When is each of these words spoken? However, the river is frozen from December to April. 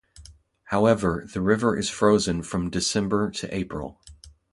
However, 0.63 1.27
the 1.31 1.41
river 1.41 1.77
is 1.77 1.87
frozen 1.91 2.41
from 2.41 2.71
December 2.71 3.29
to 3.33 3.55
April. 3.55 4.01